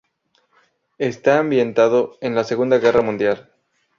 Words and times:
Está 0.97 1.37
ambientado 1.37 2.17
en 2.21 2.33
la 2.33 2.43
Segunda 2.43 2.79
Guerra 2.79 3.03
Mundial. 3.03 3.51